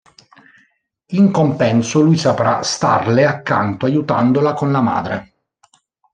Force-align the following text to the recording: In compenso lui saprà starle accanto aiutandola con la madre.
In 1.09 1.29
compenso 1.29 2.01
lui 2.01 2.17
saprà 2.17 2.63
starle 2.63 3.23
accanto 3.23 3.85
aiutandola 3.85 4.53
con 4.55 4.71
la 4.71 4.81
madre. 4.81 5.33